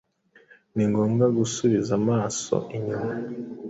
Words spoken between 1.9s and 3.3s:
amaso inyuma